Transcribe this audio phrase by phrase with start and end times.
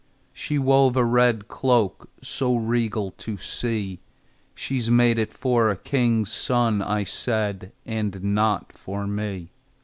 [0.33, 3.99] She wove a red cloak So regal to see,
[4.55, 9.51] "She's made it for a king's son," I said, "and not for me."